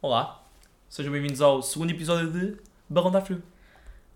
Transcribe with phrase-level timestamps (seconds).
[0.00, 0.42] Olá,
[0.88, 2.56] sejam bem-vindos ao segundo episódio de
[2.88, 3.42] Barrão da Frio.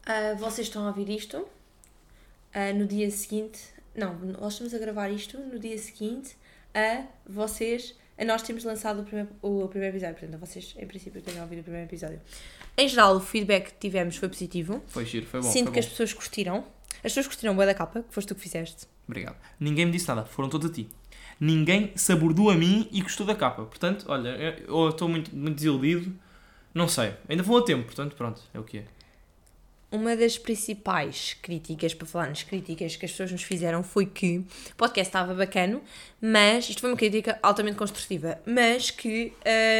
[0.06, 1.46] Ah, vocês estão a ouvir isto
[2.54, 3.60] ah, no dia seguinte.
[3.94, 6.34] Não, nós estamos a gravar isto no dia seguinte
[6.74, 7.94] a vocês.
[8.16, 10.16] A nós temos lançado o primeiro, o primeiro episódio.
[10.18, 12.18] Portanto, vocês, em princípio, tenham ouvido o primeiro episódio.
[12.78, 14.82] Em geral, o feedback que tivemos foi positivo.
[14.86, 15.50] Foi giro, foi bom.
[15.50, 15.90] Sinto foi que as bom.
[15.90, 16.75] pessoas curtiram.
[16.96, 18.86] As pessoas curtiram o da capa, que foste tu que fizeste.
[19.06, 19.36] Obrigado.
[19.58, 20.88] Ninguém me disse nada, foram todos a ti.
[21.38, 23.64] Ninguém se abordou a mim e gostou da capa.
[23.64, 26.12] Portanto, olha, eu eu estou muito, muito desiludido.
[26.74, 28.84] Não sei, ainda vou a tempo, portanto, pronto, é o que é.
[29.90, 34.38] Uma das principais críticas, para falar nas críticas que as pessoas nos fizeram, foi que
[34.38, 35.80] o podcast estava bacano,
[36.20, 39.32] mas isto foi uma crítica altamente construtiva, mas que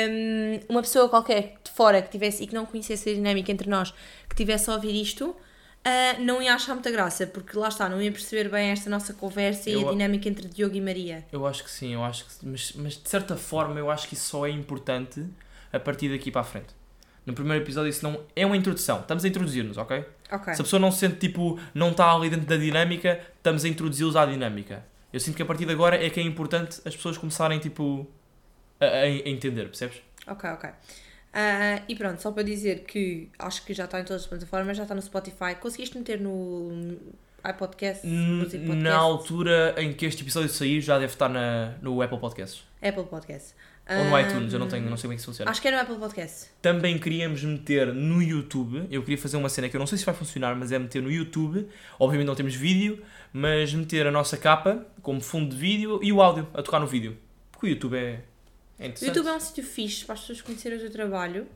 [0.08, 3.68] hum, uma pessoa qualquer de fora que tivesse e que não conhecesse a dinâmica entre
[3.68, 3.92] nós,
[4.28, 5.36] que tivesse a ouvir isto,
[5.88, 9.14] ah, não ia achar muita graça, porque lá está, não ia perceber bem esta nossa
[9.14, 11.24] conversa e Eu a a- dinâmica entre Diogo e Maria.
[11.30, 14.14] Eu acho que sim, eu acho que mas, mas de certa forma eu acho que
[14.14, 15.24] isso só é importante
[15.72, 16.74] a partir daqui para a frente.
[17.24, 20.04] No primeiro episódio isso não é uma introdução, estamos a introduzir-nos, ok?
[20.30, 20.54] Ok.
[20.54, 23.68] Se a pessoa não se sente tipo, não está ali dentro da dinâmica, estamos a
[23.68, 24.84] introduzi-los à dinâmica.
[25.12, 28.06] Eu sinto que a partir de agora é que é importante as pessoas começarem tipo
[28.80, 29.98] a, a- a entender, percebes?
[30.26, 30.70] Ok, ok.
[31.38, 34.74] Ah, e pronto, só para dizer que acho que já está em todas as plataformas,
[34.74, 35.54] já está no Spotify.
[35.60, 36.96] Conseguiste meter no
[37.46, 38.06] iPodcast?
[38.06, 42.64] Na altura em que este episódio sair já deve estar na, no Apple Podcasts.
[42.80, 43.54] Apple Podcast.
[43.88, 45.50] Ou no Ah, iTunes, eu não, tenho, não sei bem que isso funciona.
[45.50, 46.46] Acho que é no Apple Podcast.
[46.62, 48.86] Também queríamos meter no YouTube.
[48.90, 51.02] Eu queria fazer uma cena que eu não sei se vai funcionar, mas é meter
[51.02, 51.68] no YouTube.
[51.98, 53.00] Obviamente não temos vídeo,
[53.32, 56.86] mas meter a nossa capa como fundo de vídeo e o áudio a tocar no
[56.86, 57.16] vídeo.
[57.52, 58.22] Porque o YouTube é,
[58.78, 59.04] é O.
[59.04, 61.46] YouTube é um sítio fixe para as pessoas conhecerem o teu trabalho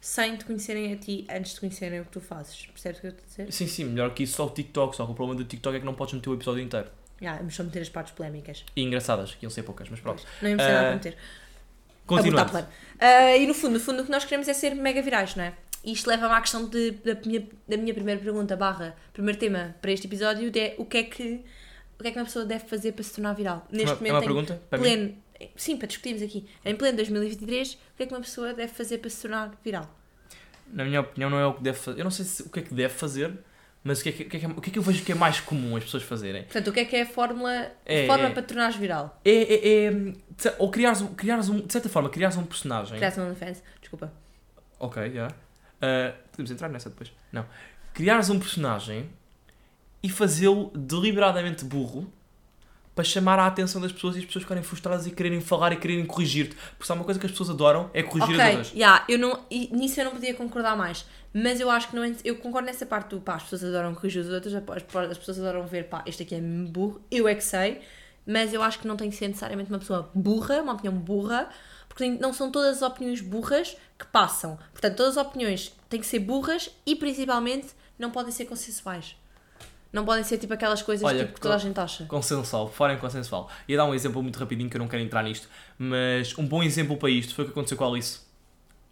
[0.00, 2.66] sem te conhecerem a ti antes de conhecerem o que tu fazes.
[2.66, 3.52] Percebes o que eu estou a dizer?
[3.52, 4.94] Sim, sim, melhor que isso só o TikTok.
[4.94, 6.88] Só que o problema do TikTok é que não podes meter o episódio inteiro.
[7.20, 8.64] Yeah, vamos só meter as partes polémicas.
[8.76, 10.22] E engraçadas, que iam ser poucas, mas pronto.
[10.42, 11.16] Não íamos ter nada Ah, para meter.
[12.06, 12.40] Continuando.
[12.40, 12.68] Abortar plano.
[13.00, 15.44] Ah, e no fundo, no fundo, o que nós queremos é ser mega virais, não
[15.44, 15.54] é?
[15.82, 19.74] E isto leva-me à questão de, da, minha, da minha primeira pergunta, barra, primeiro tema
[19.80, 21.44] para este episódio, de o que é que,
[21.98, 23.66] o que, é que uma pessoa deve fazer para se tornar viral?
[23.70, 25.16] Neste É uma, momento, é uma pergunta pleno,
[25.56, 28.98] sim, para discutirmos aqui, em pleno 2023, o que é que uma pessoa deve fazer
[28.98, 29.88] para se tornar viral?
[30.72, 32.00] Na minha opinião, não é o que deve fazer.
[32.00, 33.32] Eu não sei se, o que é que deve fazer,
[33.82, 35.04] mas o que, é que, o, que é que, o que é que eu vejo
[35.04, 36.42] que é mais comum as pessoas fazerem?
[36.44, 38.30] Portanto, o que é que é a fórmula, É, forma é.
[38.30, 39.20] para tornares viral?
[39.24, 39.92] É, é, é
[40.58, 42.96] ou criares, um- criares um, de certa forma, criares um personagem.
[42.96, 44.12] Criaste no OnlyFans, desculpa.
[44.80, 45.28] Ok, já.
[45.82, 47.12] Ah, podemos entrar nessa depois.
[47.30, 47.44] Não.
[47.92, 49.08] Criares um personagem
[50.02, 52.10] e fazê-lo deliberadamente burro
[52.94, 55.76] para chamar a atenção das pessoas e as pessoas ficarem frustradas e quererem falar e
[55.76, 56.54] quererem corrigir-te.
[56.54, 58.72] Porque sabe uma coisa que as pessoas adoram é corrigir as Ok, outras.
[58.72, 61.04] yeah, eu não, nisso eu não podia concordar mais.
[61.32, 63.94] Mas eu acho que não, é- eu concordo nessa parte do pá, as pessoas adoram
[63.94, 64.62] corrigir os outros, as,
[65.10, 67.80] as pessoas adoram ver, pá, este aqui é burro, eu é que sei,
[68.24, 71.48] mas eu acho que não tem que ser necessariamente uma pessoa burra, uma opinião burra,
[71.88, 74.56] porque não são todas as opiniões burras que passam.
[74.72, 77.68] Portanto, todas as opiniões têm que ser burras e principalmente
[77.98, 79.16] não podem ser consensuais.
[79.94, 82.04] Não podem ser tipo aquelas coisas Olha, tipo, que toda a gente acha.
[82.06, 83.48] Consensual, fora em consensual.
[83.68, 86.64] Ia dar um exemplo muito rapidinho que eu não quero entrar nisto, mas um bom
[86.64, 88.18] exemplo para isto foi o que aconteceu com a Alice.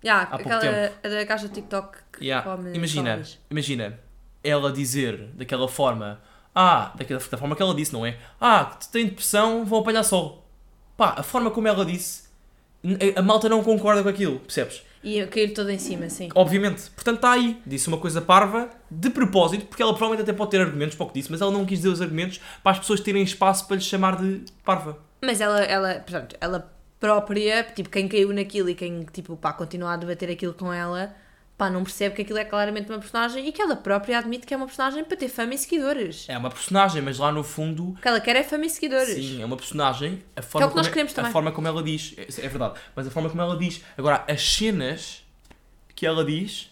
[0.05, 3.39] Yeah, pouco aquela a da caixa de TikTok que Yeah, come Imagina, sólidos.
[3.51, 3.99] imagina
[4.45, 6.21] ela dizer daquela forma,
[6.55, 8.17] ah, daquela, da forma que ela disse, não é?
[8.41, 10.49] Ah, que tem depressão, vão apanhar sol.
[10.97, 12.29] Pá, a forma como ela disse,
[13.17, 14.83] a, malta não concorda com aquilo, percebes?
[15.03, 16.29] E eu cair todo em cima, sim.
[16.35, 16.91] Obviamente.
[16.91, 17.61] Portanto, está aí.
[17.67, 21.09] Disse uma coisa parva, de propósito, porque ela provavelmente até pode ter argumentos para o
[21.09, 23.77] que disse, mas ela não quis dizer os argumentos para as pessoas terem espaço para
[23.77, 24.99] lhe chamar de parva.
[25.21, 29.95] Mas ela, ela, portanto, ela própria, tipo, quem caiu naquilo e quem, tipo, pá, continua
[29.95, 31.13] a debater aquilo com ela,
[31.63, 34.53] pá, não percebe que aquilo é claramente uma personagem e que ela própria admite que
[34.53, 36.27] é uma personagem para ter fama e seguidores.
[36.29, 39.15] É uma personagem, mas lá no fundo O que ela quer é fama e seguidores.
[39.15, 40.23] Sim, é uma personagem.
[40.35, 41.33] A forma, que nós como, queremos a também.
[41.33, 43.83] forma como ela diz, é, é verdade, mas a forma como ela diz.
[43.97, 45.25] Agora, as cenas
[45.95, 46.69] que ela diz,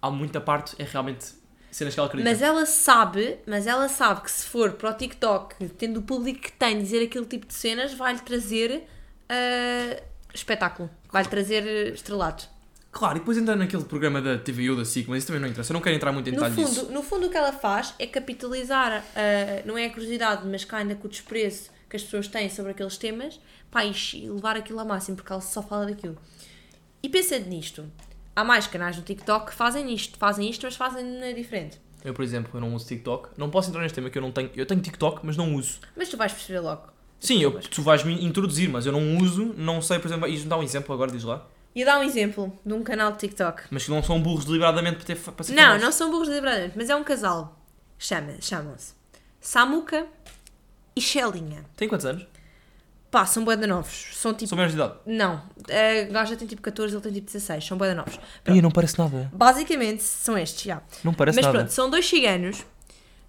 [0.00, 1.34] há muita parte, é realmente
[1.70, 2.30] cenas que ela acredita.
[2.30, 6.40] Mas ela sabe, mas ela sabe que se for para o TikTok, tendo o público
[6.40, 8.84] que tem, dizer aquele tipo de cenas, vai-lhe trazer
[9.28, 10.02] ah,
[10.32, 10.88] espetáculo.
[11.12, 12.55] Vai-lhe trazer estrelato.
[12.96, 15.70] Claro, e depois entra naquele programa da TVU, da SIC, mas isso também não interessa.
[15.70, 16.80] Eu não quero entrar muito em No detalhe disso.
[16.80, 20.64] fundo, no fundo, o que ela faz é capitalizar, ah, não é a curiosidade, mas
[20.64, 23.38] cá ainda com o desprezo que as pessoas têm sobre aqueles temas,
[23.70, 26.16] pá, e e levar aquilo ao máximo, porque ela só fala daquilo.
[27.02, 27.84] E pensando nisto,
[28.34, 31.78] há mais canais no TikTok que fazem isto, fazem isto, mas fazem de maneira diferente.
[32.02, 33.28] Eu, por exemplo, eu não uso TikTok.
[33.36, 34.48] Não posso entrar neste tema que eu não tenho.
[34.56, 35.80] Eu tenho TikTok, mas não uso.
[35.94, 36.84] Mas tu vais perceber logo.
[37.20, 39.52] Sim, eu, tu vais-me introduzir, mas eu não uso.
[39.56, 41.46] Não sei, por exemplo, me dá um exemplo agora, diz lá.
[41.76, 43.64] E dar um exemplo de um canal de TikTok.
[43.70, 46.72] Mas que não são burros deliberadamente para, ter, para ser Não, não são burros deliberadamente,
[46.74, 47.54] mas é um casal.
[47.98, 48.94] Chama, chamam-se
[49.38, 50.06] Samuca
[50.96, 51.66] e Shelinha.
[51.76, 52.26] Tem quantos anos?
[53.10, 54.08] Pá, são bué de novos.
[54.14, 54.48] São tipo.
[54.48, 54.98] São menores de idade.
[55.04, 57.66] Não, a gaja tem tipo 14, ele tem tipo 16.
[57.66, 58.18] São bué de novos.
[58.46, 59.30] Ih, não parece nada.
[59.34, 60.82] Basicamente, são estes, já.
[61.04, 61.58] Não parece Mas nada.
[61.58, 62.64] pronto, são dois ciganos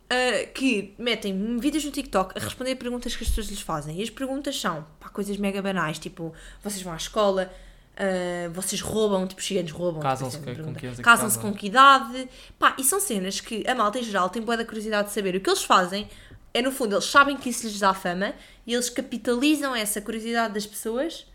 [0.10, 4.00] ah, que metem vídeos no TikTok a responder perguntas que as pessoas lhes fazem.
[4.00, 6.34] E as perguntas são pá, coisas mega banais, tipo,
[6.64, 7.52] vocês vão à escola,
[7.98, 10.02] ah, vocês roubam, tipo, ciganos roubam.
[10.02, 11.42] Casam-se tipo, é a com- com que é Casam-se casam?
[11.52, 12.30] com que idade?
[12.60, 15.36] Pá, e são cenas que a malta em geral tem boa da curiosidade de saber.
[15.36, 16.08] O que eles fazem
[16.54, 18.34] é, no fundo, eles sabem que isso lhes dá fama
[18.66, 21.26] e eles capitalizam essa curiosidade das pessoas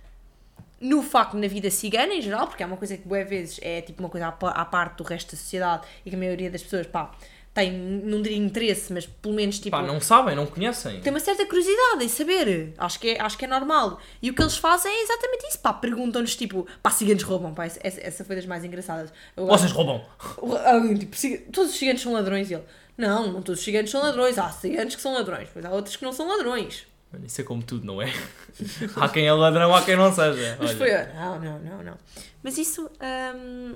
[0.80, 3.80] no facto na vida cigana em geral, porque é uma coisa que boas vezes é
[3.82, 6.60] tipo uma coisa à, à parte do resto da sociedade e que a maioria das
[6.62, 7.12] pessoas, pá,
[7.54, 9.76] tem, não diria interesse, mas pelo menos tipo.
[9.76, 11.00] Pá, não sabem, não conhecem.
[11.00, 14.00] Tem uma certa curiosidade em saber, acho que, é, acho que é normal.
[14.22, 17.66] E o que eles fazem é exatamente isso, pá, perguntam-nos tipo, pá, ciganos roubam, pá,
[17.66, 19.12] essa, essa foi das mais engraçadas.
[19.36, 20.02] Eu Vocês roubam.
[20.98, 22.64] tipo, "Ciga- todos os ciganos são ladrões e ele,
[22.96, 25.96] não, não todos os ciganos são ladrões, há ciganos que são ladrões, mas há outros
[25.96, 26.86] que não são ladrões.
[27.12, 28.10] Mano, isso é como tudo, não é?
[28.96, 30.56] há quem é ladrão, há quem não seja.
[30.58, 30.78] Mas Olha.
[30.78, 31.98] foi, não, não, não, não.
[32.42, 32.90] Mas isso,
[33.36, 33.74] hum,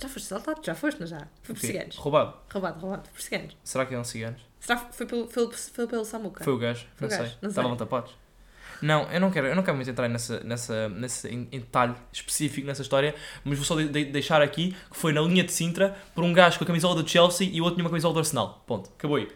[0.00, 0.60] já foste assaltado?
[0.64, 1.26] Já foste, não já?
[1.42, 1.96] Foi por ciganos.
[1.96, 2.34] Roubado.
[2.52, 3.56] Roubado, roubado, por ciganos.
[3.64, 4.40] Será que eram ciganos?
[4.60, 6.44] Será que foi pelo, foi, foi pelo Samuca?
[6.44, 7.48] Foi o gajo, Foi não o gajo, sei.
[7.48, 8.12] Estavam tapados.
[8.82, 11.94] Não, eu não quero, eu não quero muito entrar nessa, nessa, nesse em, em detalhe
[12.12, 13.14] específico nessa história,
[13.44, 16.32] mas vou só de- de- deixar aqui que foi na linha de Sintra por um
[16.32, 18.64] gajo com a camisola do Chelsea e o outro tinha uma camisola do Arsenal.
[18.66, 18.88] Ponto.
[18.96, 19.28] Acabou aí.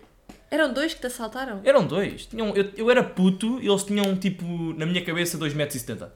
[0.50, 1.60] Eram dois que te assaltaram?
[1.64, 2.24] Eram dois.
[2.26, 4.44] Tinham, eu, eu era puto e eles tinham tipo,
[4.78, 6.08] na minha cabeça, 2,70m.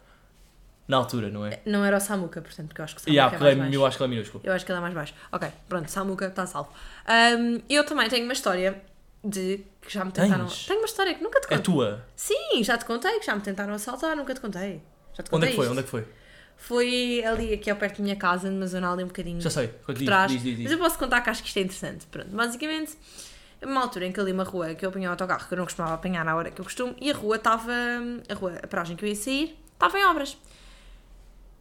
[0.88, 1.60] Na altura, não é?
[1.66, 3.56] Não era o Samuca, portanto, porque eu acho que o Samuca yeah, é porque mais
[3.56, 3.74] é- baixo.
[3.74, 4.42] eu acho que ele é minúsculo.
[4.44, 5.14] Eu acho que ele é mais baixo.
[5.30, 6.70] Ok, pronto, Samuca está salvo.
[7.38, 8.82] Hum, eu também tenho uma história
[9.22, 10.46] de que já me tentaram.
[10.46, 10.66] Tens?
[10.66, 11.62] Tenho uma história que nunca te É contei.
[11.62, 12.04] tua.
[12.16, 14.80] Sim, já te contei que já me tentaram assaltar, nunca te contei.
[15.14, 15.64] Já te contei Onde é que foi?
[15.66, 15.70] isto.
[15.72, 16.06] Onde é que foi?
[16.56, 19.68] Foi ali, aqui ao perto da minha casa, numa zona ali um bocadinho Já sei.
[19.68, 20.32] por Diz, trás.
[20.32, 20.62] diz, diz, diz.
[20.64, 22.06] Mas eu posso contar que acho que isto é interessante.
[22.06, 22.96] Pronto, basicamente,
[23.62, 25.94] uma altura em que ali uma rua que eu apanhava autocarro, que eu não costumava
[25.94, 27.72] apanhar na hora que eu costumo, e a rua estava,
[28.28, 30.36] a rua, a paragem que eu ia sair, estava em obras.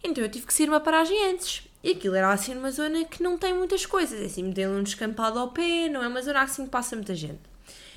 [0.07, 1.67] Então eu tive que sair uma paragem antes.
[1.83, 4.19] E aquilo era assim numa zona que não tem muitas coisas.
[4.21, 7.13] É assim, meter um descampado ao pé, não é uma zona assim que passa muita
[7.15, 7.39] gente.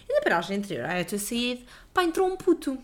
[0.08, 1.62] E na paragem anterior à eu ter saído,
[1.94, 2.78] pá, entrou um puto.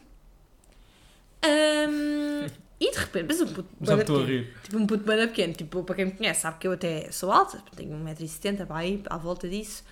[1.42, 2.46] Ahm,
[2.80, 4.42] e de repente, mas um puto Já estou a pequeno.
[4.42, 4.54] rir.
[4.62, 5.52] Tipo um puto bem pequeno.
[5.52, 9.02] Tipo, para quem me conhece, sabe que eu até sou alta, tenho 1,70m para aí,
[9.06, 9.84] à volta disso.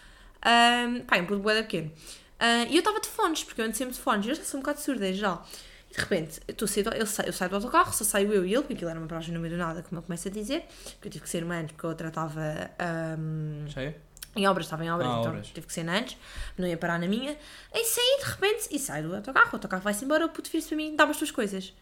[0.46, 1.92] Um, pá, é um puto bem pequeno.
[2.38, 4.26] Ah, e eu estava de fones, porque eu ando sempre de fones.
[4.26, 5.46] Eu já sou um bocado surda em geral.
[5.94, 8.52] E de repente, eu, do- eu, saio, eu saio do autocarro, só saio eu e
[8.52, 10.66] ele, porque aquilo era uma paragem no meio do nada, como eu começo a dizer.
[11.00, 13.94] Que eu tive que ser uma antes, porque a outra estava é?
[14.36, 15.46] em obras, estava em obras, Ah, então obras.
[15.48, 16.16] tive que ser antes,
[16.58, 17.36] não ia parar na minha.
[17.72, 20.68] Aí saí de repente e saio do autocarro, o autocarro vai-se embora, o puto vira-se
[20.68, 21.72] para mim, dá-me as tuas coisas.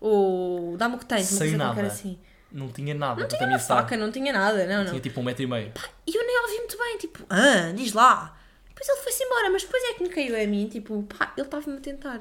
[0.00, 1.82] Ou dá-me o que tens, uma coisa nada.
[1.82, 2.18] assim.
[2.50, 3.20] Não tinha nada.
[3.20, 4.86] Não tinha uma faca, não tinha nada, não, não.
[4.86, 5.72] Tinha tipo um metro e meio.
[6.06, 8.36] E eu nem ouvi muito bem, tipo, ah, diz lá.
[8.68, 11.46] Depois ele foi-se embora, mas depois é que me caiu a mim, tipo, pá, ele
[11.46, 12.20] estava-me a tentar.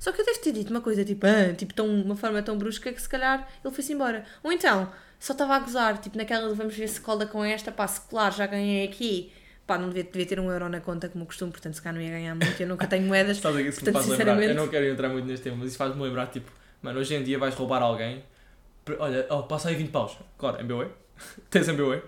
[0.00, 2.56] Só que eu devo ter dito uma coisa, tipo, ah, tipo, tão, uma forma tão
[2.58, 4.24] brusca que se calhar ele foi-se embora.
[4.42, 7.70] Ou então, só estava a gozar, tipo, naquela de vamos ver se cola com esta,
[7.70, 9.30] pá, se colar já ganhei aqui.
[9.66, 12.02] Pá, não devia, devia ter um euro na conta como costume, portanto se calhar não
[12.02, 13.36] ia ganhar muito, eu nunca tenho moedas.
[13.36, 14.24] Sabe que é Portanto, faz lembrar?
[14.24, 16.50] Eu sinceramente- não quero entrar muito neste tema, mas isso faz-me lembrar, tipo,
[16.82, 18.24] mano, hoje em dia vais roubar alguém,
[18.98, 20.16] olha, oh, passa aí 20 paus.
[20.38, 20.90] Claro, MBA?
[21.50, 22.02] Tens MBA?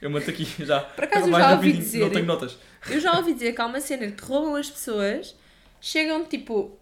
[0.00, 0.80] Eu mato aqui já.
[0.80, 2.58] Por acaso eu já ouvi dizer- Não tenho notas.
[2.90, 5.36] Eu já ouvi dizer que há uma cena que roubam as pessoas,
[5.80, 6.78] chegam tipo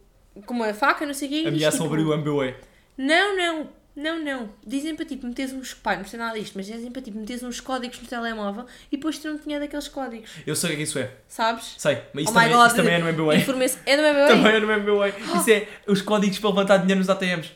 [0.47, 2.57] com uma faca, não sei o quê, Ameaçam tipo, abrir o MBA.
[2.97, 4.49] Não, não, não, não.
[4.67, 5.75] Dizem para tipo meteres uns.
[5.75, 8.97] Pai, não sei nada disto, mas dizem para tipo meteres uns códigos no telemóvel e
[8.97, 11.11] depois não tinha daqueles códigos, Eu sei o que é que isso é.
[11.29, 11.75] sabes?
[11.79, 13.35] Sei, mas isso, Oh também, isso também é no MBA.
[13.35, 14.27] É do MBA?
[14.29, 15.09] Também é no MBA.
[15.39, 17.51] Isso é os códigos para levantar dinheiro nos ATMs.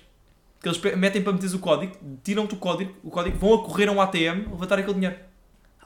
[0.61, 3.89] Que eles metem para meteres o código, tiram-te o código, o código, vão a correr
[3.89, 5.17] a um ATM levantar aquele dinheiro.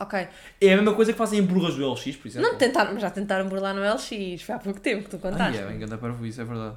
[0.03, 0.19] Ok.
[0.61, 2.49] É a mesma coisa que fazem em burras do LX, por exemplo.
[2.51, 4.41] Não tentaram, mas já tentaram burlar no LX.
[4.43, 5.59] Foi há pouco tempo que tu contaste.
[5.59, 6.77] Ai, é, engana para isso, é verdade.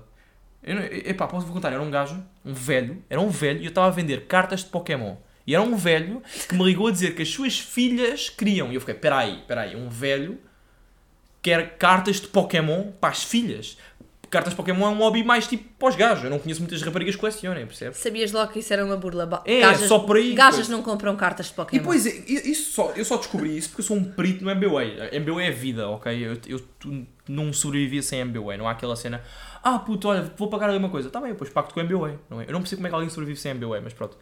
[0.62, 3.66] Eu, não- epá, posso vou contar, era um gajo, um velho, era um velho e
[3.66, 5.16] eu estava a vender cartas de Pokémon.
[5.48, 8.72] E era um velho que me ligou a dizer que as suas filhas queriam.
[8.72, 10.38] E eu fiquei, peraí, peraí, um velho
[11.42, 13.78] quer cartas de Pokémon para as filhas.
[14.34, 16.24] Cartas de Pokémon é um hobby mais tipo os gajos.
[16.24, 17.98] Eu não conheço muitas raparigas que colecionem, percebes?
[18.00, 19.26] Sabias logo que isso era uma burla.
[19.26, 20.70] Ba- É, só por aí, Gajas pois.
[20.70, 21.82] não compram cartas de E Pokémon.
[21.82, 25.10] depois, isso só, eu só descobri isso porque eu sou um perito no MBA.
[25.20, 26.12] MBA é vida, ok?
[26.28, 26.62] Eu, eu
[27.30, 28.58] não sobrevivia sem MBA.
[28.58, 29.22] Não há aquela cena,
[29.64, 31.10] ah puto, olha, vou pagar ali uma coisa.
[31.10, 32.20] Tá bem, depois pacto com o MBA.
[32.30, 32.46] Não é?
[32.48, 34.18] Eu não percebo como é que alguém sobrevive sem MBA, mas pronto.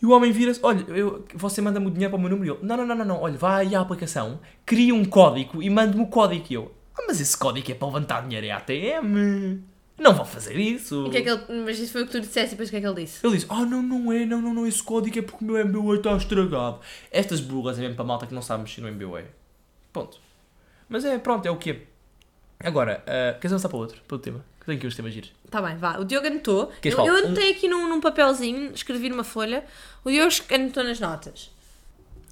[0.00, 2.54] E o homem vira-se, olha, eu, você manda-me o dinheiro para o meu número.
[2.54, 5.60] E ele, não, não, não, não, não, olha, vai aí à aplicação, cria um código
[5.60, 6.46] e manda-me o código.
[6.48, 6.72] E eu,
[7.06, 9.62] mas esse código é para levantar dinheiro em ATM.
[9.98, 11.06] Não vão fazer isso.
[11.06, 11.42] O que é que ele...
[11.64, 13.26] Mas isso foi o que tu disseste e depois o que é que ele disse?
[13.26, 15.66] Ele diz, ah não, não é, não, não, não, esse código é porque o meu
[15.66, 16.80] MBA está estragado.
[17.10, 19.24] Estas burras é mesmo para a malta que não sabe mexer no MBA.
[19.92, 20.20] Ponto.
[20.88, 21.82] Mas é, pronto, é o quê?
[22.60, 24.00] Agora, uh, queres avançar para outro?
[24.06, 24.44] Para outro tema?
[24.60, 25.32] Que tenho aqui uns temas giros.
[25.50, 25.98] Tá bem, vá.
[25.98, 26.72] O Diogo anotou.
[26.80, 29.64] Queres Eu, eu anotei aqui num, num papelzinho, escrevi numa folha.
[30.04, 31.50] O Diogo anotou nas notas.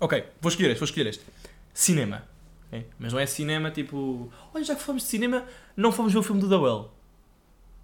[0.01, 1.25] Ok, vou escolher este, vou escolher este.
[1.73, 2.23] Cinema.
[2.79, 2.87] Ok?
[2.99, 4.31] Mas não é cinema tipo.
[4.55, 5.45] Olha, já que falamos de cinema,
[5.77, 6.91] não fomos ver o filme do The Well.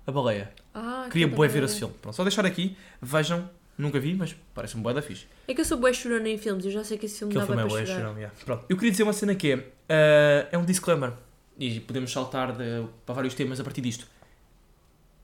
[0.07, 0.53] A baleia.
[0.75, 1.95] Ah, Queria que bué ver esse filme.
[2.03, 5.27] Pronto, só deixar aqui, vejam, nunca vi, mas parece-me bué da fixe.
[5.47, 7.47] É que eu sou bué chorona em filmes, eu já sei que esse filme Aquele
[7.47, 8.17] dá filme é bué para chorar.
[8.17, 8.35] yeah.
[8.45, 11.13] Pronto, eu queria dizer uma cena que é, eh, é um disclaimer,
[11.59, 14.07] e podemos saltar de- para vários temas a partir disto.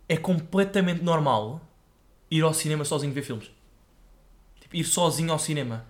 [0.08, 1.60] É completamente normal
[2.30, 3.50] ir ao cinema sozinho ver filmes.
[4.60, 5.84] Tipo, ir sozinho ao cinema.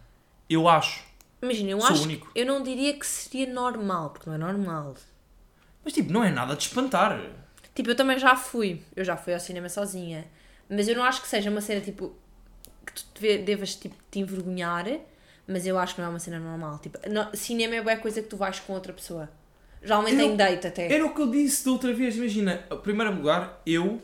[0.49, 1.05] Eu acho.
[1.41, 2.31] Imagina, eu Sou acho único.
[2.35, 4.95] eu não diria que seria normal, porque não é normal.
[5.85, 7.21] Mas tipo, não é nada de espantar.
[7.75, 8.83] Tipo, eu também já fui.
[8.97, 10.27] Eu já fui ao cinema sozinha.
[10.69, 12.13] Mas eu não acho que seja uma cena, tipo,
[12.85, 14.87] que tu devas, tipo, te envergonhar.
[15.47, 16.79] Mas eu acho que não é uma cena normal.
[16.81, 19.31] Tipo, no- cinema é boa coisa que tu vais com outra pessoa.
[19.83, 20.93] Geralmente Eu em date até.
[20.93, 22.65] Era o que eu disse da outra vez, imagina.
[22.71, 24.03] Em primeiro lugar, eu,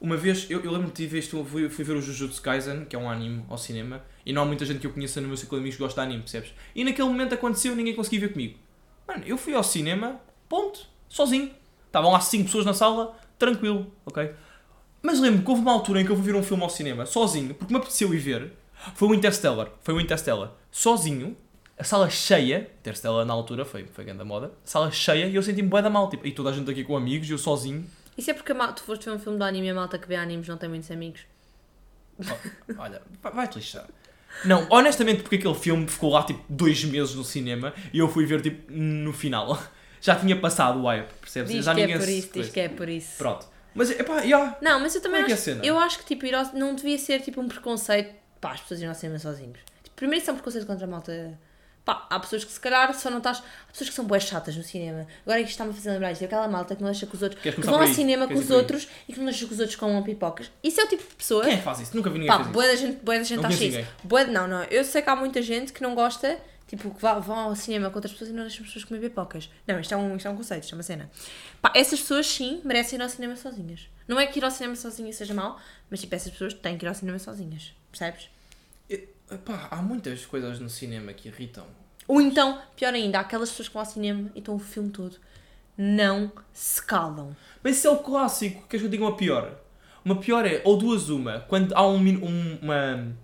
[0.00, 2.96] uma vez, eu, eu lembro-me de ter visto, fui, fui ver o Jujutsu Kaisen, que
[2.96, 5.36] é um anime ao cinema, e não há muita gente que eu conheça no meu
[5.36, 6.52] ciclo de amigos que gosta de anime, percebes?
[6.74, 8.58] E naquele momento aconteceu, ninguém conseguia ver comigo.
[9.06, 11.50] Mano, eu fui ao cinema, ponto, sozinho.
[11.86, 14.32] Estavam lá cinco pessoas na sala, tranquilo, ok?
[15.02, 17.04] Mas lembro que houve uma altura em que eu fui ver um filme ao cinema,
[17.04, 18.52] sozinho, porque me apeteceu ir ver.
[18.94, 21.36] Foi o Interstellar, foi o Interstellar, sozinho,
[21.78, 25.42] a sala cheia, Interstellar na altura foi, foi grande a moda, sala cheia e eu
[25.42, 27.84] senti-me bué da mal, tipo, e toda a gente aqui com amigos e eu sozinho.
[28.16, 30.06] Isso é porque mal- tu foste ver um filme de anime e a malta que
[30.06, 31.22] vê animes não tem muitos amigos.
[32.18, 33.86] Oh, olha, vai- vai-te lixar.
[34.44, 38.26] Não, honestamente, porque aquele filme ficou lá tipo dois meses no cinema e eu fui
[38.26, 39.60] ver tipo no final.
[40.00, 41.52] Já tinha passado o hype, percebes?
[41.52, 43.18] Diz Já que é por isso, diz que é por isso.
[43.18, 43.46] Pronto.
[43.72, 44.58] Mas, epá, já.
[44.60, 45.64] Não, mas eu também Como é que é a acho, cena?
[45.64, 48.94] eu acho que tipo, não devia ser tipo um preconceito pá, as pessoas irem ao
[48.94, 49.58] cinema sozinhos.
[49.82, 51.38] Tipo, primeiro isso é um preconceito contra a malta.
[51.84, 53.38] Pá, há pessoas que se calhar só não estás.
[53.38, 55.04] Há pessoas que são boas chatas no cinema.
[55.26, 56.22] Agora é que isto está-me a fazer lembrar isto.
[56.22, 57.42] É aquela malta que não deixa que os outros.
[57.42, 58.58] Que vão ao cinema com Queres os por aí?
[58.60, 60.50] outros e que não deixam que os outros comam pipocas.
[60.62, 61.42] Isso é o tipo de pessoa.
[61.44, 61.96] Quem é que faz isso?
[61.96, 63.78] Nunca vi ninguém Pá, boa da gente, boa da gente Não acha isso.
[63.78, 64.62] de- não, não.
[64.64, 67.96] Eu sei que há muita gente que não gosta, tipo, que vão ao cinema com
[67.96, 69.50] outras pessoas e não deixam as pessoas comer pipocas.
[69.66, 71.10] Não, isto é um, isto é um conceito, isto é uma cena.
[71.60, 73.88] Pá, essas pessoas sim merecem ir ao cinema sozinhas.
[74.06, 75.58] Não é que ir ao cinema sozinha seja mau,
[75.90, 77.72] mas tipo, essas pessoas têm que ir ao cinema sozinhas.
[77.90, 78.28] Percebes?
[79.34, 81.64] Epá, há muitas coisas no cinema que irritam.
[82.08, 84.90] Ou então, pior ainda, há aquelas pessoas que vão ao cinema e estão o filme
[84.90, 85.16] todo.
[85.76, 87.34] Não se calam.
[87.62, 88.66] Mas isso é o clássico.
[88.68, 89.58] Queres que eu diga uma pior?
[90.04, 93.16] Uma pior é, ou duas uma, quando há um, um- uma,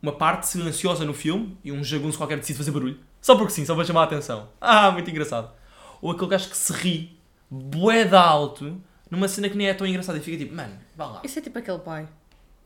[0.00, 2.98] uma parte silenciosa no filme e um jagunço qualquer decide fazer barulho.
[3.20, 4.48] Só porque sim, só para chamar a atenção.
[4.60, 5.50] Ah, muito engraçado.
[6.00, 7.18] Ou aquele gajo que se ri,
[7.50, 8.80] bué de alto,
[9.10, 11.20] numa cena que nem é tão engraçada e fica tipo, mano, vá lá.
[11.24, 12.08] Isso é tipo aquele pai.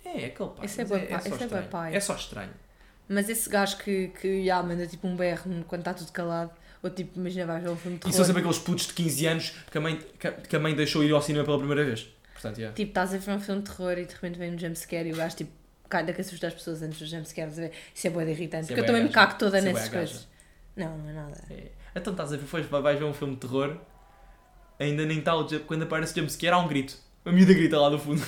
[0.05, 0.65] É, aquele pai.
[0.67, 1.69] Esse é só esse é bué estranho.
[1.69, 1.97] pai.
[1.97, 2.51] É só estranho.
[3.09, 6.51] Mas esse gajo que, que já manda tipo um berro quando está tudo calado,
[6.83, 8.17] ou tipo, imagina, vais ver um filme de E terror.
[8.17, 10.01] são sempre aqueles putos de 15 anos que a mãe,
[10.49, 12.09] que a- mãe deixou ir ao cinema pela primeira vez.
[12.33, 12.75] Portanto, yeah.
[12.75, 15.13] Tipo, estás a ver um filme de terror e de repente vem um jumpscare e
[15.13, 15.53] o gajo tipo
[15.89, 17.51] cai da que assusta as pessoas antes do jumpscare.
[17.95, 19.69] Isso é boa de irritante, Isso é porque eu bué também me cago toda Isso
[19.69, 20.07] é nessas gaja.
[20.13, 20.29] coisas.
[20.77, 21.45] Não, não é nada.
[21.51, 21.63] É.
[21.95, 23.79] Então estás a ver, pois, vais ver um filme de terror,
[24.79, 26.97] ainda nem tal, quando aparece o jumpscare há um grito.
[27.25, 28.23] A miúda grita lá do fundo.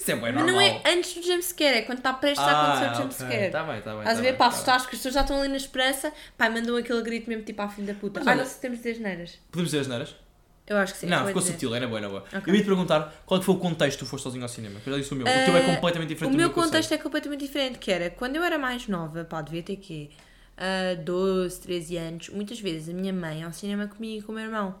[0.00, 0.54] Isso é bem Mas normal.
[0.54, 3.02] não é antes do jumpscare, é quando está prestes a acontecer o ok.
[3.02, 3.50] jumpscare.
[3.50, 3.98] Tá bem, tá bem.
[4.00, 6.48] Estás tá bem, Pá, tá assustaste que as pessoas já estão ali na esperança, pá,
[6.48, 8.20] mandam aquele grito mesmo tipo à filha da puta.
[8.20, 9.30] Mas ah, olha- não sei se temos de dizer geneiras.
[9.32, 9.40] bem.
[9.50, 10.16] Podemos dizer as neiras?
[10.66, 11.06] Eu acho que sim.
[11.06, 11.52] não, vou ficou dizer.
[11.54, 12.24] sutil, é na boa, é na boa.
[12.32, 12.42] Ok.
[12.46, 14.80] Eu ia te perguntar qual é foi o contexto que tu foste sozinho ao cinema.
[14.86, 15.26] Eu já disse o meu.
[15.26, 16.70] o teu é Eh, completamente diferente O do meu que eu sei.
[16.70, 20.10] contexto é completamente diferente, que era quando eu era mais nova, pá, devia ter quê?
[20.56, 24.32] Ah, 12, 13 anos, muitas vezes a minha mãe ia ao cinema comigo e com
[24.32, 24.80] o meu irmão.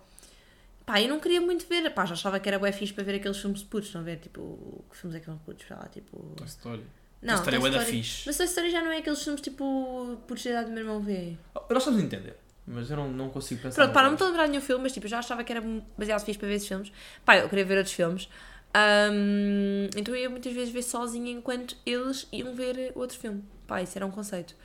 [0.90, 3.14] Pá, eu não queria muito ver, pá, já achava que era bué fixe para ver
[3.14, 5.64] aqueles filmes de putos, estão a ver, tipo, que filmes é que são de putos,
[5.64, 6.16] sei lá, tipo...
[6.36, 6.84] Toy Story.
[7.22, 8.24] Não, Toy Story é bué da fixe.
[8.26, 11.00] Mas Toy Story já não é aqueles filmes tipo, putos da idade do meu irmão
[11.00, 11.36] vê.
[11.54, 13.82] Nós estamos a entender, mas eu não, não consigo pensar.
[13.82, 15.44] Pronto, pá, não me estou a lembrar de nenhum filme, mas tipo, eu já achava
[15.44, 15.62] que era
[15.96, 16.90] baseado fixe para ver esses filmes.
[17.24, 18.28] Pá, eu queria ver outros filmes.
[18.74, 23.44] Ahm, então eu ia muitas vezes ver sozinha enquanto eles iam ver outro filme.
[23.64, 24.56] Pá, isso era um conceito.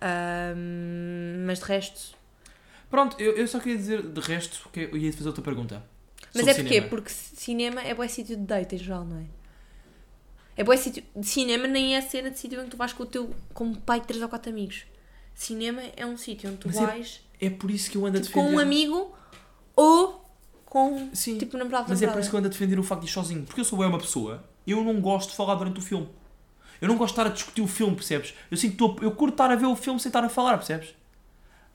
[0.00, 2.21] Ahm, mas de resto.
[2.92, 5.82] Pronto, eu, eu só queria dizer de resto que eu ia fazer outra pergunta.
[6.34, 6.68] Mas é porquê?
[6.74, 6.88] cinema.
[6.88, 9.24] Porque cinema é bom sítio de date em geral, não é?
[10.58, 11.02] É bom sítio.
[11.16, 13.34] De cinema nem é cena de sítio em que tu vais com o teu.
[13.54, 14.84] com um pai de 3 ou 4 amigos.
[15.34, 18.18] Cinema é um sítio onde tu Mas é vais É por isso que eu ando
[18.18, 18.58] a tipo, com defender.
[18.58, 19.14] um amigo
[19.74, 20.22] ou
[20.66, 21.38] com Sim.
[21.38, 23.12] tipo namorado Mas é por isso que eu ando a defender o facto de ir
[23.12, 23.42] sozinho.
[23.44, 26.06] Porque eu sou bem uma pessoa, eu não gosto de falar durante o filme.
[26.82, 28.34] Eu não gosto de estar a discutir o filme, percebes?
[28.50, 30.94] Eu sinto eu curto estar a ver o filme sem estar a falar, percebes?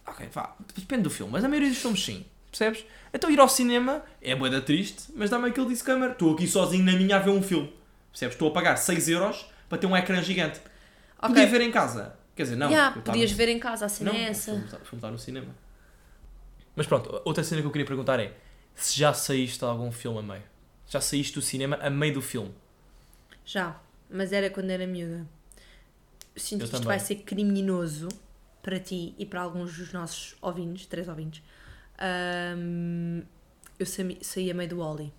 [0.08, 2.86] Ok, vá, depende do filme, mas a maioria dos filmes sim, percebes?
[3.14, 6.12] Então ir ao cinema é boeda triste, mas dá-me aquele disclaimer.
[6.12, 7.74] Estou aqui sozinho na minha a ver um filme,
[8.12, 8.36] percebes?
[8.36, 10.60] Estou a pagar 6 euros para ter um ecrã gigante.
[11.20, 11.30] Ok.
[11.30, 12.16] Podia ver em casa.
[12.36, 12.70] Quer dizer, não.
[12.70, 14.52] Yeah, podias ver em casa, a cena não, é o essa.
[14.52, 15.56] filme está- o filme está no cinema.
[16.76, 18.34] Mas pronto, outra cena que eu queria perguntar é:
[18.76, 20.44] se já saíste de algum filme a meio.
[20.88, 22.54] Já saíste do cinema a meio do filme.
[23.46, 25.26] Já, mas era quando era miúda.
[26.36, 26.88] Sinto Eu que isto também.
[26.88, 28.08] vai ser criminoso
[28.68, 31.42] para ti e para alguns dos nossos ouvintes, três ouvintes.
[31.98, 33.22] Ahm,
[33.80, 35.14] eu saí, saí a meio do Wally.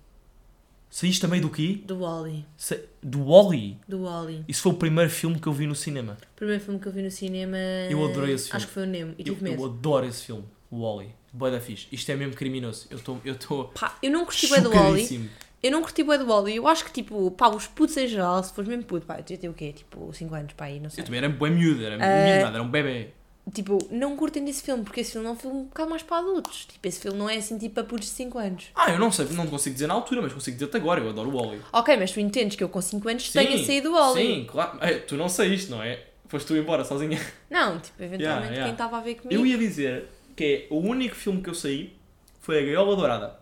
[0.87, 1.81] Saíste a meio do quê?
[1.83, 2.45] Do Wally.
[2.55, 3.79] Sa- Do Wally.
[3.87, 4.45] Do Wally.
[4.47, 6.15] Isso foi o primeiro filme que eu vi no cinema.
[6.33, 7.57] O primeiro filme que eu vi no cinema.
[7.89, 8.57] Eu adorei esse filme.
[8.57, 9.13] Acho que foi o Nemo.
[9.17, 9.61] E Eu, tive medo.
[9.63, 11.09] eu adoro esse filme, o Wally.
[11.33, 11.87] Boa da fixe.
[11.91, 12.87] Isto é mesmo criminoso.
[12.91, 15.29] Eu estou eu estou Pá, eu não curti bem do Wally.
[15.61, 16.55] Eu não curti bem do Wally.
[16.55, 19.23] Eu acho que, tipo, pá, os putos em geral, se fores mesmo puto, pá, eu
[19.23, 19.73] tinha ter o quê?
[19.73, 21.01] Tipo, 5 anos, pá, aí, não sei.
[21.01, 23.09] Eu também era bem miúdo, era Ah, miúdo era um bebê.
[23.53, 26.17] Tipo, não curtem desse filme, porque esse filme é um filme um bocado mais para
[26.17, 26.65] adultos.
[26.65, 28.65] Tipo, esse filme não é assim, tipo, para putos de 5 anos.
[28.75, 31.01] Ah, eu não sei, não consigo dizer na altura, mas consigo dizer-te agora.
[31.01, 31.61] Eu adoro o Wally.
[31.71, 34.21] Ok, mas tu entendes que eu com 5 anos tenha saído do Wally.
[34.21, 34.77] Sim, claro.
[34.81, 36.03] É, tu não saíste, não é?
[36.27, 37.19] Foste tu embora sozinha.
[37.49, 38.63] Não, tipo, eventualmente Yeah, yeah.
[38.65, 39.41] quem estava a ver comigo.
[39.41, 41.93] Eu ia dizer que é o único filme que eu saí
[42.39, 43.39] foi A Gaiola Dourada.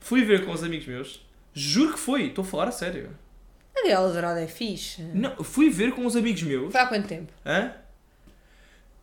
[0.00, 1.20] Fui ver com os amigos meus.
[1.52, 3.10] Juro que foi, estou a falar a sério.
[3.76, 5.02] A Gaiola Dourada é fixe.
[5.02, 6.72] Não, fui ver com os amigos meus.
[6.72, 7.32] Foi há quanto tempo?
[7.44, 7.72] Hã?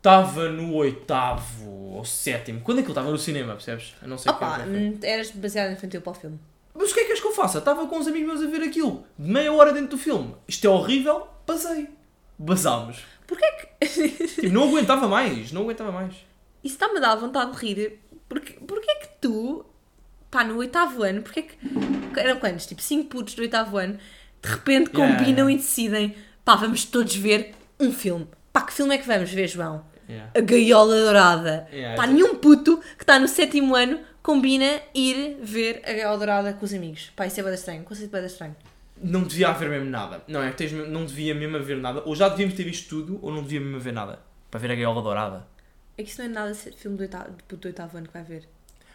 [0.04, 2.60] Estava no oitavo ou sétimo.
[2.60, 3.96] Quando é que ele estava no cinema, percebes?
[4.02, 6.40] Eu não sei Opa, é que eras demasiado infantil para o filme.
[6.76, 7.58] Mas o que é que és que eu faço?
[7.58, 9.06] Estava com os amigos meus a ver aquilo.
[9.18, 10.36] De meia hora dentro do filme.
[10.46, 11.26] Isto é horrível.
[11.48, 11.88] Basei.
[12.38, 12.98] Basámos.
[13.26, 13.46] Porquê
[13.80, 14.10] que.
[14.28, 15.54] Tipo, não aguentava mais.
[15.54, 16.14] Não aguentava mais.
[16.62, 18.02] Isso está-me a dar vontade de rir.
[18.28, 19.66] Porque, porquê que tu,
[20.30, 21.58] pá, no oitavo ano, porquê que.
[22.20, 22.66] Eram quantos?
[22.66, 23.98] Tipo, 5 putos do oitavo ano,
[24.42, 25.52] de repente combinam yeah.
[25.54, 28.28] e decidem, pá, vamos todos ver um filme.
[28.52, 29.93] Pá, que filme é que vamos ver, João?
[30.10, 30.32] Yeah.
[30.36, 31.68] A Gaiola Dourada.
[31.72, 36.54] Yeah, Pá, nenhum puto que está no sétimo ano combina ir ver a Gaiola Dourada
[36.54, 37.12] com os amigos.
[37.16, 37.84] Pá, isso é bem estranho.
[37.84, 38.56] Conceito bem estranho.
[39.02, 40.24] Não devia haver mesmo nada.
[40.28, 40.54] Não é?
[40.88, 42.02] Não devia mesmo haver nada.
[42.06, 44.20] Ou já devíamos ter visto tudo, ou não devia mesmo haver nada.
[44.50, 45.48] Para ver a gaiola dourada.
[45.98, 48.24] É que isso não é nada de filme do, oitavo, do oitavo ano que vai
[48.24, 48.48] ver.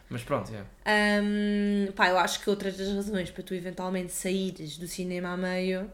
[0.09, 1.21] Mas pronto, é.
[1.23, 5.37] Hum, pá, eu acho que outra das razões para tu eventualmente saíres do cinema a
[5.37, 5.91] meio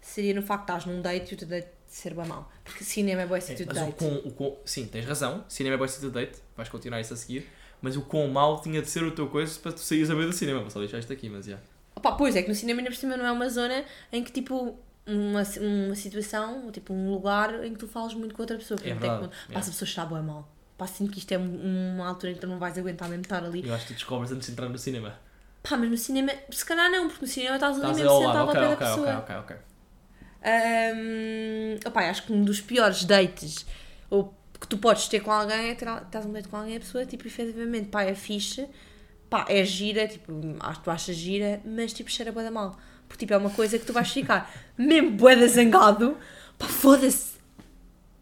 [0.00, 2.50] seria no facto de estás num date e o teu date ser bem mau.
[2.64, 3.96] Porque cinema é bom sítio de Mas o date.
[3.96, 5.44] com, o com, sim, tens razão.
[5.48, 6.38] Cinema é bom sítio de date.
[6.56, 7.48] Vais continuar isso a seguir.
[7.80, 10.28] Mas o quão mau tinha de ser o teu coisa para tu saíres a meio
[10.28, 10.60] do cinema.
[10.60, 11.58] Vou só deixar isto aqui, mas já.
[11.94, 14.30] Opa, pois é que no cinema ainda por cima não é uma zona em que
[14.32, 18.56] tipo uma, uma situação, ou tipo um lugar em que tu falas muito com outra
[18.56, 18.78] pessoa.
[18.84, 19.54] É verdade, que, é.
[19.54, 20.48] pá, se a pessoa está bem mal.
[20.78, 23.22] Pá, sinto que isto é um- uma altura em que tu não vais aguentar mesmo
[23.22, 23.66] estar ali.
[23.66, 25.18] Eu acho que tu descobres antes de entrar no cinema.
[25.62, 28.34] Pá, mas no cinema, se calhar não, porque no cinema estás ali Estás mesmo sentado
[28.36, 28.48] lado.
[28.48, 29.18] ao pé da pessoa.
[29.18, 29.56] ok, ok, ok.
[30.44, 33.64] Hum, opá, acho que um dos piores dates
[34.10, 36.80] ou que tu podes ter com alguém é ter estás um date com alguém a
[36.80, 38.66] pessoa, tipo, efetivamente, pá, é fixe,
[39.30, 40.32] pá, é gira, tipo,
[40.82, 42.78] tu achas gira, mas tipo, cheira bué da mal.
[43.08, 46.16] Porque tipo, é uma coisa que tu vais ficar mesmo bué da zangado,
[46.58, 47.32] pá, foda-se,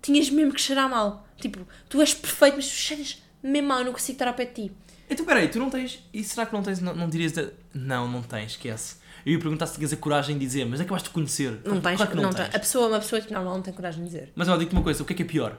[0.02, 1.26] tinhas mesmo que cheirar mal.
[1.38, 4.44] Tipo, tu és perfeito, mas tu cheiras mesmo mal, eu não consigo estar ao pé
[4.46, 4.72] de ti.
[5.08, 6.02] Então peraí, tu não tens.
[6.12, 6.80] E será que não tens.
[6.80, 7.32] Não, não dirias.
[7.32, 8.96] de- Não, não tens, esquece.
[9.24, 11.60] Eu ia perguntar se tinhas a coragem de dizer, mas acabaste de conhecer.
[11.64, 12.46] Não tens, claro que não, não, tens.
[12.46, 12.54] tens.
[12.54, 14.32] A pessoa, uma pessoa tipo, normal não tem coragem de dizer.
[14.34, 15.58] Mas olha, digo-te uma coisa, o que é que é pior?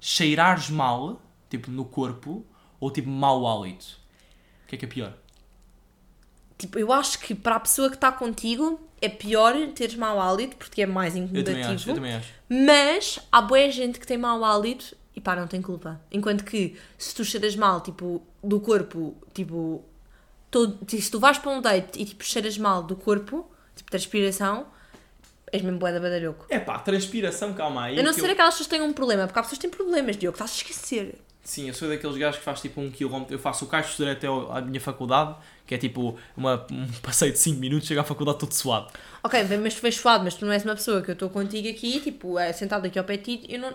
[0.00, 2.46] Cheirares mal, tipo no corpo,
[2.78, 3.98] ou tipo mau hálito?
[4.64, 5.12] O que é que é pior?
[6.56, 10.56] Tipo, eu acho que para a pessoa que está contigo é pior teres mau hálito,
[10.56, 11.94] porque é mais Eu também acho, eu incomodativo.
[11.94, 12.32] também acho.
[12.48, 16.00] Mas há boa gente que tem mau hálito e pá, não tem culpa.
[16.10, 19.84] Enquanto que se tu cheiras mal, tipo, do corpo, tipo,
[20.54, 24.66] todo, se tu vais para um date e tipo cheiras mal do corpo, tipo, transpiração,
[25.52, 26.46] és mesmo boa da badalhoco.
[26.48, 27.98] É pá, transpiração, calma aí.
[27.98, 29.76] A não ser eu- aquelas pessoas que tenham um problema, porque há pessoas que têm
[29.76, 31.16] problemas, Diogo, estás a esquecer.
[31.42, 33.34] Sim, eu sou daqueles gajos que faz tipo um quilómetro.
[33.34, 35.34] Eu faço o caixo estudar até à minha faculdade,
[35.66, 38.92] que é tipo uma, um passeio de 5 minutos, chego à faculdade todo suado.
[39.22, 41.68] Ok, mas tu vês suado, mas tu não és uma pessoa que eu estou contigo
[41.68, 43.74] aqui, tipo, é, sentado aqui ao pé de ti, eu não,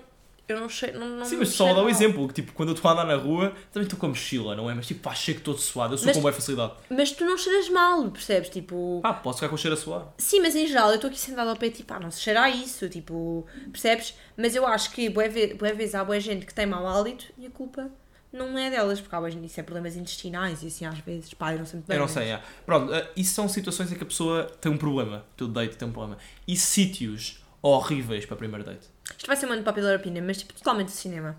[0.53, 2.75] eu não cheiro, não, não Sim, mas só dá o exemplo, que tipo, quando eu
[2.75, 4.73] estou a andar na rua, também estou com a mochila, não é?
[4.73, 6.73] Mas tipo, pá, chego todo suado, eu sou Mas- com boa facilidade.
[6.89, 8.49] Mas tu não cheiras mal, percebes?
[8.49, 10.07] Tipo, Ah, posso ficar com o cheiro a suar.
[10.17, 12.41] sim, mas em geral eu estou aqui sentada ao pé, tipo, ah, não se cheira
[12.41, 14.13] a isso, tipo, percebes?
[14.37, 17.25] Mas eu acho que, boa, ve boa vezes, há boa gente que tem mau hálito
[17.37, 17.89] e a culpa
[18.31, 21.33] não é delas, porque há boa gente, isso é problemas intestinais e assim às vezes,
[21.33, 21.97] pá, eu não sei muito bem.
[21.97, 22.41] eu não sei, é.
[22.65, 25.25] Pronto, eh, isso são situações em que a pessoa tem um problema.
[25.33, 26.17] O teu date tem um problema.
[26.47, 28.87] E sítios horríveis para primeiro date.
[29.17, 31.35] Isto vai ser uma unpopular opinion, mas tipo, totalmente de cinema.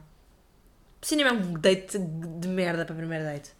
[1.02, 3.52] Cinema é um date de merda para primeiro date.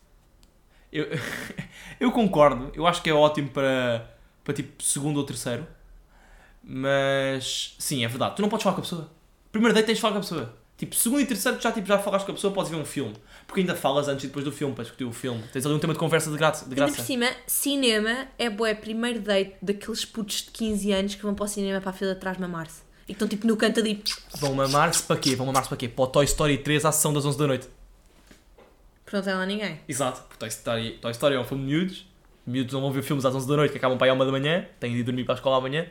[0.92, 1.06] Eu,
[1.98, 4.10] eu concordo, eu acho que é ótimo para,
[4.44, 5.66] para tipo segundo ou terceiro.
[6.62, 8.36] Mas sim, é verdade.
[8.36, 9.10] Tu não podes falar com a pessoa.
[9.50, 10.60] Primeiro date tens de falar com a pessoa.
[10.76, 13.14] Tipo, segundo e terceiro já, tipo, já falaste com a pessoa, podes ver um filme.
[13.46, 15.42] Porque ainda falas antes e depois do filme para discutir o filme.
[15.52, 16.64] Tens ali um tema de conversa de graça.
[16.64, 17.02] De Ainda por graça.
[17.06, 21.48] cima, cinema é bué primeiro date daqueles putos de 15 anos que vão para o
[21.48, 22.82] cinema para a fila de trás mamar-se.
[23.08, 24.02] E estão tipo no canto ali.
[24.36, 25.34] Vão mamar-se para quê?
[25.34, 25.88] Vão mamar-se para quê?
[25.88, 27.68] Para o Toy Story 3 à sessão das 11 da noite.
[29.04, 29.80] Porque não tem lá ninguém.
[29.88, 32.06] Exato, porque Toy Story, Toy Story é um filme de miúdos,
[32.46, 34.18] miúdos não vão ver filmes às 11 da noite que acabam para aí à 1
[34.18, 35.86] da manhã, têm de ir dormir para a escola amanhã.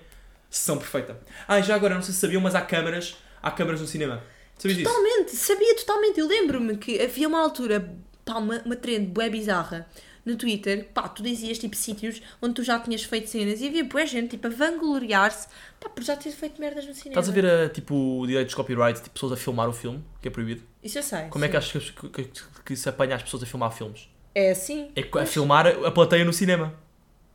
[0.50, 1.19] Sessão perfeita.
[1.48, 4.24] Ah, já agora, não sei se sabiam, mas há câmaras, há câmaras no cinema.
[4.58, 4.89] Sabias disso?
[4.89, 6.19] Totalmente, sabia totalmente.
[6.19, 7.93] Eu lembro-me que havia uma altura,
[8.26, 9.88] pá, uma, uma trend bué bizarra
[10.30, 13.84] no Twitter, pá, tu dizias tipo sítios onde tu já tinhas feito cenas e havia
[13.84, 15.48] bué gente tipo a vangloriar-se,
[15.80, 17.20] pá, por já ter feito merdas no cinema.
[17.20, 20.28] Estás a ver, a, tipo, direitos de copyright, tipo, pessoas a filmar o filme, que
[20.28, 20.63] é proibido?
[20.84, 21.26] Isso eu sei.
[21.30, 21.52] Como é sim.
[21.52, 22.30] que achas que, que,
[22.65, 24.10] que, se apanha as pessoas a filmar filmes?
[24.34, 24.92] É assim.
[24.96, 26.74] É a filmar a plateia no cinema.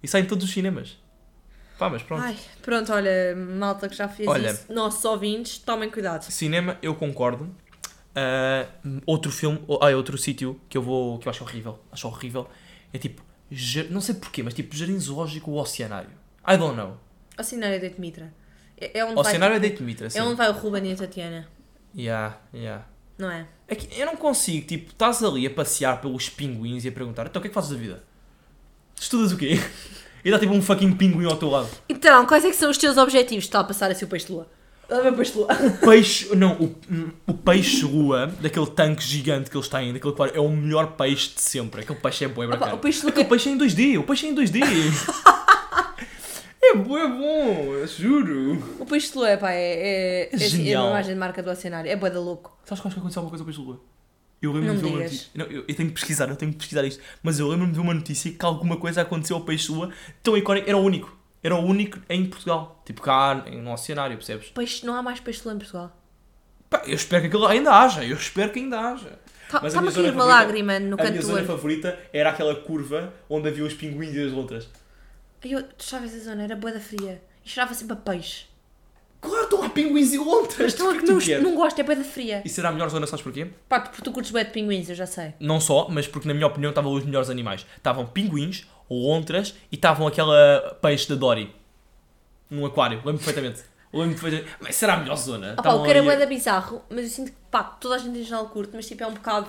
[0.03, 0.99] E sai em todos os cinemas.
[1.79, 2.23] Pá, mas pronto.
[2.23, 4.51] Ai, pronto, olha, malta que já fez Olha.
[4.51, 4.73] isso.
[4.73, 6.23] Nossos ouvintes, tomem cuidado.
[6.23, 7.51] Cinema, eu concordo.
[8.15, 8.67] Ah,
[9.05, 12.49] outro filme, ah, é outro sítio que eu vou, que eu acho horrível, acho horrível,
[12.95, 16.11] é tipo, jar- não sei porquê, mas tipo jardim zoológico ou oceanário.
[16.49, 16.97] I don't know.
[17.39, 18.33] O cenário da Mitra.
[18.81, 20.19] É, é onde vai, Oceanário é Date Mitra, assim.
[20.19, 21.49] é onde vai o Ruben e a Tatiana,
[21.97, 22.85] Yeah, yeah.
[23.19, 23.47] não é?
[23.69, 27.27] É que eu não consigo, tipo, estás ali a passear pelos pinguins e a perguntar,
[27.27, 28.05] então o que é que fazes da vida?
[29.01, 29.55] Estudas o quê?
[30.25, 31.69] E dá tipo um fucking pinguim ao teu lado.
[31.87, 33.45] Então, quais é que são os teus objetivos?
[33.45, 34.49] Está a passar assim o peixe de lua.
[34.85, 35.49] Está a ver o peixe lua.
[35.81, 36.77] Peixe, não, o,
[37.27, 41.35] o peixe rua, daquele tanque gigante que eles têm, daquele aquário, é o melhor peixe
[41.35, 41.81] de sempre.
[41.81, 42.77] Aquele peixe é bué Opa, bacana.
[42.77, 44.61] o peixe de lua Aquele peixe é em 2D, o peixe é em 2D.
[46.63, 48.77] é bom, eu juro.
[48.79, 51.51] O peixe de lua, pá, é, é, é, assim, é uma imagem de marca do
[51.51, 51.91] oceanário.
[51.91, 52.55] É boa da louco.
[52.65, 53.81] Sabes que acho que aconteceu alguma coisa ao peixe de lua?
[54.43, 55.29] Eu lembro-me Não de uma notícia.
[55.35, 57.03] Não, eu, eu tenho que pesquisar, eu tenho que pesquisar isto.
[57.23, 59.91] Mas eu lembro-me de uma notícia que alguma coisa aconteceu ao peixe lua
[60.23, 60.69] tão icónico.
[60.69, 61.24] Era o único.
[61.45, 62.83] Era o único em Portugal.
[62.87, 64.49] Tipo cá no oceanário, percebes?
[64.49, 65.97] Peixe, não há mais peixe de lua em Portugal.
[66.71, 68.03] Pá, eu espero que aquilo ainda haja.
[68.05, 69.19] Eu espero que ainda haja.
[69.53, 71.47] Mas a Está-me minha a cair uma lágrima no a canto minha do zona olho.
[71.47, 74.69] favorita era aquela curva onde havia os pinguins e as lontras.
[75.45, 77.23] Eu, tu sabes a zona, era boa da fria.
[77.45, 78.47] E cheirava sempre a peixe.
[79.21, 80.73] Claro, estão lá pinguins e lontras.
[80.75, 81.43] Então, O é que tu não, queres?
[81.43, 82.43] não gosto, é boa da fria.
[82.45, 83.47] Isso era a melhor zona, sabes porquê?
[83.69, 85.35] Pá, porque tu curtes bué de pinguins, eu já sei.
[85.39, 87.65] Não só, mas porque na minha opinião estavam os melhores animais.
[87.77, 91.55] Estavam pinguins, lontras e estavam aquela peixe da Dory.
[92.51, 93.63] Num aquário, lembro perfeitamente.
[93.93, 94.57] Lembro perfeitamente.
[94.61, 95.55] Mas será a melhor zona?
[95.57, 97.95] Ah, pá, o que era ali- bué da bizarro, mas eu sinto que, pá, toda
[97.95, 99.49] a gente em geral curte, mas tipo, é um bocado,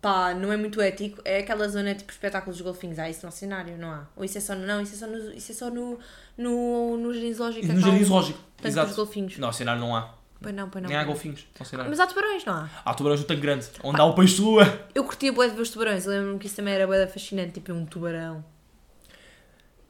[0.00, 1.20] pá, não é muito ético.
[1.24, 2.98] É aquela zona, tipo, espetáculos dos golfinhos.
[2.98, 4.06] Há isso no cenário, não há?
[4.16, 5.98] Ou isso é só, não, isso é só no, isso é só no,
[6.36, 7.66] no, no jardim zoológico.
[7.66, 8.38] No é jardim zoológico.
[8.62, 8.94] Exato.
[8.94, 9.38] golfinhos.
[9.38, 10.19] Não, cenário não há.
[10.42, 10.88] Pois não, pois não.
[10.88, 11.46] Nem há golfinhos.
[11.88, 12.70] Mas há tubarões, não há?
[12.84, 14.64] Há tubarões no tanque grande, onde há o peixe de lua.
[14.94, 17.52] Eu curtia bué de ver os tubarões, eu lembro-me que isso também era bué fascinante,
[17.52, 18.44] tipo um tubarão.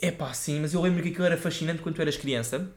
[0.01, 2.71] É pá, sim, mas eu lembro que aquilo era fascinante quando tu eras criança.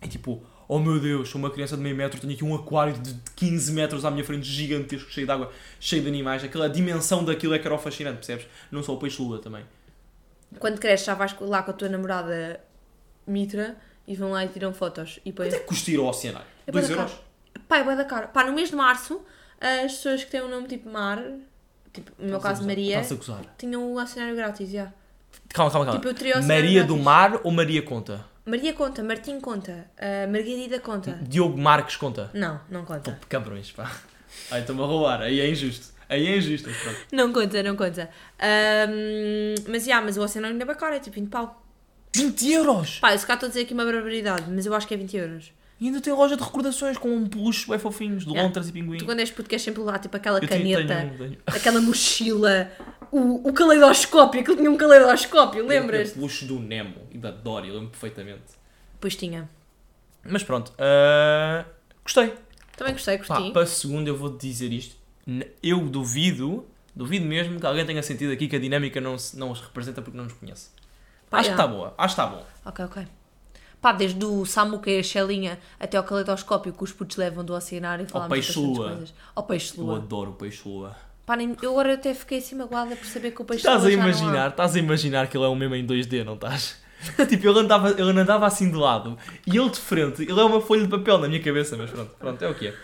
[0.00, 2.94] É tipo, oh meu Deus, sou uma criança de meio metro, tenho aqui um aquário
[2.94, 6.42] de 15 metros à minha frente, gigantesco, cheio de água, cheio de animais.
[6.42, 8.46] Aquela dimensão daquilo é que era o fascinante, percebes?
[8.70, 9.64] Não só o peixe-lua também.
[10.58, 12.60] Quando cresces já vais lá com a tua namorada
[13.26, 15.18] Mitra e vão lá e tiram fotos.
[15.24, 15.48] E depois...
[15.48, 16.46] Quanto é que custa ir ao oceanário?
[16.66, 17.18] É 2 bué da euros?
[17.68, 18.28] Pá, é bué da cara.
[18.28, 19.20] Pá, no mês de março,
[19.60, 21.22] as pessoas que têm um nome tipo Mar,
[21.92, 23.02] tipo, no meu caso Maria,
[23.58, 24.92] tinham o acionário grátis, já.
[25.52, 26.00] Calma, calma, calma.
[26.00, 27.04] Tipo, eu teria Maria do grátis.
[27.04, 28.24] Mar ou Maria conta?
[28.44, 31.18] Maria conta, Martim conta, a Margarida conta.
[31.20, 32.30] Diogo Marques conta?
[32.32, 33.10] Não, não conta.
[33.10, 33.90] Pô, cabrões, pá.
[34.52, 35.22] Ai, estou-me a roubar.
[35.22, 35.92] Aí é injusto.
[36.08, 36.70] Aí é injusto.
[36.70, 36.98] pronto.
[37.10, 38.08] Não conta, não conta.
[38.38, 41.65] Ahm, mas, já, mas o oceanário ainda é caro, é tipo 20 pau.
[42.16, 42.98] 20 euros!
[42.98, 44.96] Pá, eu se cá estou a dizer aqui uma barbaridade, mas eu acho que é
[44.96, 45.52] 20 euros.
[45.78, 48.46] E ainda tem loja de recordações com um peluche bem fofinhos, de Yeah.
[48.46, 48.96] lontras e pinguim.
[48.98, 51.80] Tu quando és puto queres sempre levar tipo aquela Eu tenho- caneta, tenho- tenho- aquela
[51.82, 52.70] mochila,
[53.12, 56.12] o, o caleidoscópio, aquilo tinha um caleidoscópio, lembras?
[56.12, 58.40] O peluche do Nemo e da Dory, eu lembro perfeitamente.
[58.98, 59.48] Pois tinha.
[60.24, 61.66] Mas pronto, ah,
[62.02, 62.32] gostei.
[62.76, 63.52] Também gostei, Pá, curti.
[63.52, 64.96] para a segunda eu vou dizer isto.
[65.26, 69.38] N- Eu duvido, duvido mesmo que alguém tenha sentido aqui que a dinâmica não se,
[69.38, 70.70] não os representa porque não nos conhece.
[71.30, 71.54] Pá, acho já.
[71.56, 72.46] que está boa, acho que está bom.
[72.64, 73.06] Ok, ok.
[73.80, 77.52] Pá, desde o Samuca e a Chelinha até ao caleidoscópio que os putos levam do
[77.54, 78.88] oceanário e falámos peixe-lua.
[78.88, 79.14] coisas.
[79.34, 79.96] Ao peixe Eu lua.
[79.98, 80.96] adoro o peixe-lua.
[81.24, 83.92] Pá, nem- eu agora até fiquei assim magoada por saber que o peixe Estás lua
[83.92, 84.08] a não há.
[84.08, 86.80] imaginar, estás a imaginar que ele é um meme em 2D, não estás?
[87.28, 90.60] tipo, ele andava, ele andava assim de lado e ele de frente, ele é uma
[90.60, 92.74] folha de papel na minha cabeça, mas pronto, pronto, é o que é.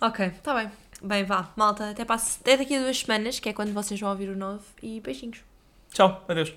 [0.00, 0.70] Ok, tá bem.
[1.02, 4.10] Bem, vá, malta, até, passo, até daqui a duas semanas, que é quando vocês vão
[4.10, 5.38] ouvir o novo, e beijinhos.
[5.92, 6.52] Tchau, adeus.